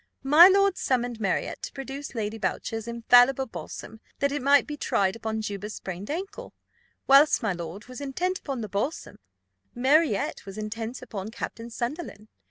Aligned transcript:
My 0.23 0.47
lord 0.47 0.79
summoned 0.79 1.19
Marriott 1.19 1.61
to 1.61 1.71
produce 1.73 2.15
Lady 2.15 2.39
Boucher's 2.39 2.87
infallible 2.87 3.45
balsam, 3.45 4.01
that 4.17 4.31
it 4.31 4.41
might 4.41 4.65
be 4.65 4.75
tried 4.75 5.15
upon 5.15 5.41
Juba's 5.43 5.75
sprained 5.75 6.09
ankle. 6.09 6.55
Whilst 7.05 7.43
my 7.43 7.53
lord 7.53 7.85
was 7.85 8.01
intent 8.01 8.39
upon 8.39 8.61
the 8.61 8.67
balsam, 8.67 9.19
Marriott 9.75 10.43
was 10.43 10.57
intent 10.57 11.03
upon 11.03 11.29
Captain 11.29 11.69
Sunderland. 11.69 12.29